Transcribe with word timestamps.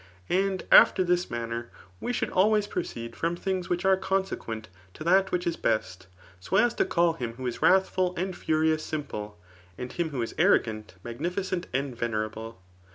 And 0.31 0.65
after 0.71 1.03
this 1.03 1.27
maOBer 1.27 1.67
we 1.99 2.11
should 2.11 2.31
always 2.31 2.65
proceed 2.65 3.15
from 3.15 3.37
tliings 3.37 3.69
which 3.69 3.85
are 3.85 3.95
consequent 3.95 4.67
to 4.95 5.03
that 5.03 5.31
which 5.31 5.45
is 5.45 5.57
best; 5.57 6.07
so 6.39 6.55
as 6.57 6.73
to 6.73 6.85
call 6.85 7.13
him 7.13 7.35
who 7.35 7.45
is 7.45 7.61
wrathful 7.61 8.15
and 8.17 8.35
furious, 8.35 8.89
dmple; 8.89 9.33
and 9.77 9.93
him 9.93 10.09
who 10.09 10.23
is 10.23 10.33
arrogant, 10.39 10.95
magnificent 11.03 11.67
and 11.71 11.95
venerable. 11.95 12.59